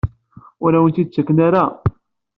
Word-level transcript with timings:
Ur 0.63 0.71
awen-ten-id-ttaken 0.77 1.37
ara? 1.47 1.63